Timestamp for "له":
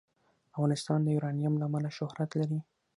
1.57-1.65